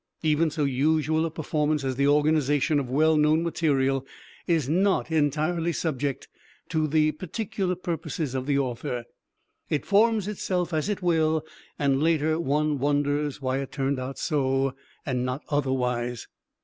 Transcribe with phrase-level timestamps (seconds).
[0.23, 4.03] Even so usual a performance as the organization of well known material
[4.47, 6.27] is not entirely subject
[6.69, 9.03] to the particular purposes of the author.
[9.69, 11.45] It forms itself as it will
[11.77, 14.73] and later one wonders why it turned out so
[15.05, 16.27] and not otherwise.